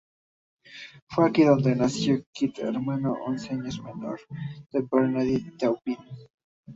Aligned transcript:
Fue 1.11 1.29
aquí 1.29 1.43
donde 1.43 1.75
nació, 1.75 2.23
Kit, 2.33 2.57
hermano, 2.57 3.13
once 3.27 3.53
años 3.53 3.79
menor, 3.83 4.19
de 4.71 4.81
Bernie 4.91 5.51
Taupin. 5.59 5.99